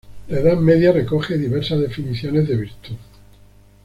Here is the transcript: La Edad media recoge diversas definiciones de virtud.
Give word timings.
La 0.29 0.39
Edad 0.39 0.57
media 0.57 0.91
recoge 0.91 1.37
diversas 1.37 1.79
definiciones 1.79 2.47
de 2.47 2.55
virtud. 2.57 2.97